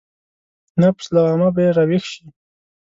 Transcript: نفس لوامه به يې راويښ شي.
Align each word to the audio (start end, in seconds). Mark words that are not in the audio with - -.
نفس 0.81 1.05
لوامه 1.15 1.49
به 1.55 1.61
يې 1.65 1.71
راويښ 1.77 2.05
شي. 2.13 2.23